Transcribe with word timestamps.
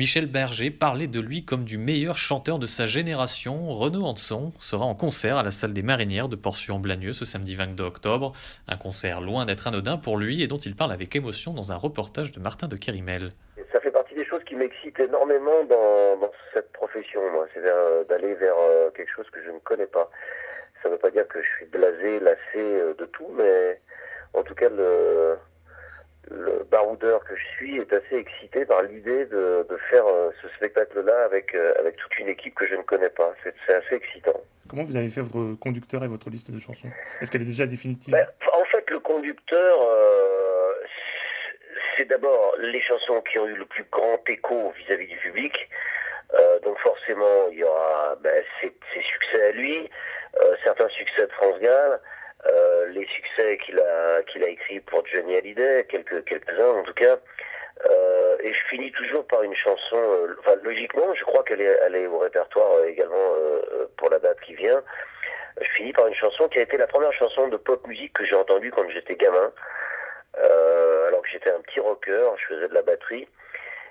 Michel 0.00 0.24
Berger 0.24 0.70
parlait 0.70 1.08
de 1.08 1.20
lui 1.20 1.44
comme 1.44 1.64
du 1.64 1.76
meilleur 1.76 2.16
chanteur 2.16 2.58
de 2.58 2.64
sa 2.64 2.86
génération. 2.86 3.74
Renaud 3.74 4.06
Hanson 4.06 4.50
sera 4.58 4.86
en 4.86 4.94
concert 4.94 5.36
à 5.36 5.42
la 5.42 5.50
salle 5.50 5.74
des 5.74 5.82
Marinières 5.82 6.30
de 6.30 6.36
Portion-Blagneux 6.36 7.12
ce 7.12 7.26
samedi 7.26 7.54
22 7.54 7.84
octobre. 7.84 8.32
Un 8.66 8.78
concert 8.78 9.20
loin 9.20 9.44
d'être 9.44 9.68
anodin 9.68 9.98
pour 9.98 10.16
lui 10.16 10.42
et 10.42 10.46
dont 10.46 10.56
il 10.56 10.74
parle 10.74 10.92
avec 10.92 11.14
émotion 11.14 11.52
dans 11.52 11.74
un 11.74 11.76
reportage 11.76 12.32
de 12.32 12.40
Martin 12.40 12.66
de 12.66 12.76
Kérimel. 12.76 13.32
Ça 13.74 13.80
fait 13.80 13.90
partie 13.90 14.14
des 14.14 14.24
choses 14.24 14.42
qui 14.44 14.54
m'excitent 14.54 15.00
énormément 15.00 15.64
dans, 15.68 16.30
cette 16.54 16.72
profession, 16.72 17.20
c'est 17.52 17.60
d'aller 18.08 18.32
vers 18.36 18.56
euh, 18.56 18.88
quelque 18.92 19.10
chose 19.14 19.28
que 19.30 19.44
je 19.44 19.50
ne 19.50 19.58
connais 19.58 19.86
pas. 19.86 20.10
Ça 20.82 20.88
ne 20.88 20.94
veut 20.94 20.98
pas 20.98 21.10
dire 21.10 21.28
que 21.28 21.42
je 21.42 21.48
suis 21.58 21.66
blasé, 21.66 22.20
lassé 22.20 22.38
euh, 22.56 22.94
de 22.94 23.04
tout, 23.04 23.28
mais 23.36 23.78
en 24.32 24.42
tout 24.44 24.54
cas, 24.54 24.70
le, 24.70 25.36
le 26.28 26.66
baroudeur 26.70 27.24
que 27.24 27.34
je 27.34 27.44
suis 27.56 27.78
est 27.78 27.92
assez 27.92 28.16
excité 28.16 28.64
par 28.64 28.82
l'idée 28.82 29.26
de, 29.26 29.66
faire 29.90 30.06
euh, 30.06 30.30
ce 30.42 30.48
spectacle-là 30.56 31.24
avec, 31.24 31.54
euh, 31.54 31.74
avec 31.78 31.96
toute 31.96 32.16
une 32.18 32.28
équipe 32.28 32.54
que 32.54 32.66
je 32.68 32.74
ne 32.74 32.82
connais 32.82 33.08
pas. 33.08 33.32
C'est 33.42 33.74
assez 33.74 33.94
excitant. 33.94 34.40
Comment 34.68 34.84
vous 34.84 34.96
avez 34.96 35.08
fait 35.08 35.20
votre 35.20 35.58
conducteur 35.58 36.04
et 36.04 36.08
votre 36.08 36.30
liste 36.30 36.50
de 36.50 36.58
chansons? 36.60 36.88
Est-ce 37.20 37.30
qu'elle 37.30 37.42
est 37.42 37.46
déjà 37.46 37.66
définitive? 37.66 38.12
Ben, 38.12 38.26
En 38.52 38.64
fait, 38.66 38.88
le 38.90 39.00
conducteur, 39.00 39.78
c'est 41.96 42.04
d'abord 42.04 42.54
les 42.58 42.80
chansons 42.82 43.20
qui 43.22 43.38
ont 43.40 43.48
eu 43.48 43.56
le 43.56 43.64
plus 43.64 43.84
grand 43.90 44.20
écho 44.28 44.72
vis-à-vis 44.78 45.08
du 45.08 45.16
public. 45.16 45.68
donc 46.62 46.78
forcément, 46.78 47.48
il 47.50 47.58
y 47.58 47.64
aura 47.64 48.16
ben, 48.22 48.44
ses, 48.60 48.72
ses, 48.94 49.02
succès 49.02 49.42
à 49.48 49.50
lui, 49.50 49.90
euh, 50.38 50.54
certains 50.62 50.88
succès 50.90 51.26
de 51.26 51.32
France 51.32 51.58
Gall, 51.60 52.00
euh, 52.80 52.86
les 52.88 53.06
succès 53.06 53.58
qu'il 53.58 53.78
a 53.78 54.22
qu'il 54.24 54.42
a 54.44 54.48
écrit 54.48 54.80
pour 54.80 55.06
Johnny 55.06 55.36
Hallyday, 55.36 55.86
quelques 55.88 56.24
quelques-uns 56.24 56.78
en 56.78 56.82
tout 56.82 56.94
cas. 56.94 57.18
Euh, 57.88 58.36
et 58.40 58.52
je 58.52 58.60
finis 58.68 58.92
toujours 58.92 59.26
par 59.26 59.42
une 59.42 59.54
chanson. 59.54 59.98
enfin, 60.40 60.56
logiquement, 60.62 61.14
je 61.14 61.24
crois 61.24 61.42
qu'elle 61.44 61.60
est, 61.62 61.78
est 61.94 62.06
au 62.06 62.18
répertoire 62.18 62.84
également 62.84 63.34
pour 63.96 64.10
la 64.10 64.18
date 64.18 64.40
qui 64.40 64.54
vient. 64.54 64.82
Je 65.60 65.68
finis 65.76 65.92
par 65.92 66.06
une 66.06 66.14
chanson 66.14 66.48
qui 66.48 66.58
a 66.58 66.62
été 66.62 66.76
la 66.76 66.86
première 66.86 67.12
chanson 67.12 67.48
de 67.48 67.56
pop 67.56 67.86
musique 67.86 68.12
que 68.12 68.24
j'ai 68.24 68.34
entendue 68.34 68.70
quand 68.70 68.88
j'étais 68.90 69.16
gamin. 69.16 69.52
alors 71.08 71.22
que 71.22 71.28
j'étais 71.30 71.50
un 71.50 71.60
petit 71.60 71.80
rocker, 71.80 72.30
je 72.36 72.54
faisais 72.54 72.68
de 72.68 72.74
la 72.74 72.82
batterie 72.82 73.26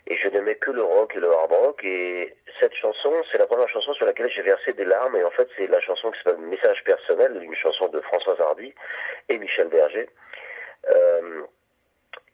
et 0.09 0.17
je 0.17 0.27
n'aimais 0.29 0.55
que 0.55 0.71
le 0.71 0.81
rock 0.81 1.15
et 1.15 1.19
le 1.19 1.31
hard 1.31 1.51
rock. 1.51 1.83
Et 1.83 2.35
cette 2.59 2.73
chanson, 2.73 3.13
c'est 3.31 3.37
la 3.37 3.45
première 3.45 3.69
chanson 3.69 3.93
sur 3.93 4.05
laquelle 4.05 4.29
j'ai 4.31 4.41
versé 4.41 4.73
des 4.73 4.85
larmes. 4.85 5.15
Et 5.15 5.23
en 5.23 5.29
fait, 5.31 5.47
c'est 5.55 5.67
la 5.67 5.79
chanson 5.81 6.11
qui 6.11 6.19
s'appelle 6.23 6.41
Message 6.41 6.83
personnel, 6.83 7.39
une 7.41 7.55
chanson 7.55 7.87
de 7.89 7.99
Françoise 8.01 8.39
Hardy 8.41 8.73
et 9.29 9.37
Michel 9.37 9.67
Berger. 9.67 10.09
Euh, 10.89 11.43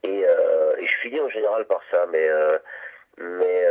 euh, 0.06 0.76
et, 0.78 0.86
je 0.86 0.98
finis 1.02 1.20
en 1.20 1.30
général 1.30 1.66
par 1.66 1.82
ça, 1.92 2.06
mais 2.12 2.30
euh, 2.30 2.58
mais 3.18 3.66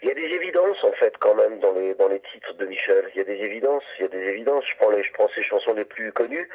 il 0.00 0.08
y 0.08 0.10
a 0.10 0.14
des 0.14 0.34
évidences 0.34 0.82
en 0.82 0.92
fait 0.92 1.16
quand 1.18 1.34
même 1.34 1.58
dans 1.60 1.72
les 1.72 1.94
dans 1.94 2.08
les 2.08 2.20
titres 2.20 2.54
de 2.54 2.66
Michel. 2.66 3.10
Il 3.14 3.18
y 3.18 3.20
a 3.20 3.24
des 3.24 3.44
évidences, 3.44 3.84
il 3.98 4.02
y 4.02 4.04
a 4.06 4.08
des 4.08 4.28
évidences. 4.28 4.64
Je 4.66 4.76
prends 4.78 4.90
les 4.90 5.02
je 5.02 5.12
prends 5.12 5.28
ses 5.34 5.42
chansons 5.42 5.74
les 5.74 5.84
plus 5.84 6.10
connues. 6.12 6.48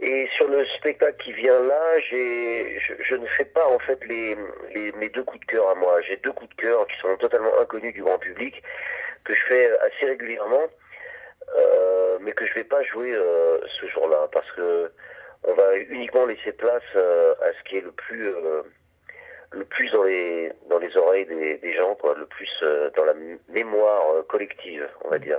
Et 0.00 0.28
sur 0.36 0.46
le 0.48 0.64
spectacle 0.66 1.22
qui 1.24 1.32
vient 1.32 1.60
là, 1.60 1.98
j'ai, 2.08 2.78
je, 3.00 3.14
ne 3.16 3.26
fais 3.26 3.44
pas 3.44 3.66
en 3.66 3.78
fait 3.80 3.98
les, 4.06 4.36
les, 4.74 4.92
mes 4.92 5.08
deux 5.08 5.24
coups 5.24 5.40
de 5.40 5.46
cœur 5.46 5.68
à 5.70 5.74
moi. 5.74 6.00
J'ai 6.02 6.16
deux 6.18 6.30
coups 6.32 6.50
de 6.56 6.62
cœur 6.62 6.86
qui 6.86 6.96
sont 7.00 7.16
totalement 7.16 7.58
inconnus 7.60 7.94
du 7.94 8.02
grand 8.02 8.18
public, 8.18 8.62
que 9.24 9.34
je 9.34 9.42
fais 9.48 9.70
assez 9.78 10.06
régulièrement, 10.06 10.66
euh, 11.58 12.18
mais 12.20 12.32
que 12.32 12.46
je 12.46 12.54
vais 12.54 12.64
pas 12.64 12.82
jouer 12.84 13.12
euh, 13.12 13.58
ce 13.80 13.88
jour-là 13.88 14.28
parce 14.32 14.50
que 14.52 14.92
on 15.44 15.54
va 15.54 15.76
uniquement 15.76 16.26
laisser 16.26 16.52
place 16.52 16.82
euh, 16.96 17.34
à 17.42 17.52
ce 17.52 17.68
qui 17.68 17.78
est 17.78 17.80
le 17.80 17.92
plus 17.92 18.28
euh, 18.28 18.62
le 19.52 19.64
plus 19.64 19.90
dans 19.90 20.04
les 20.04 20.52
dans 20.68 20.78
les 20.78 20.96
oreilles 20.96 21.26
des, 21.26 21.58
des 21.58 21.72
gens, 21.74 21.94
quoi, 21.96 22.14
le 22.14 22.26
plus 22.26 22.50
euh, 22.62 22.90
dans 22.96 23.04
la 23.04 23.14
mémoire 23.48 24.26
collective, 24.28 24.88
on 25.04 25.08
va 25.08 25.18
dire. 25.18 25.38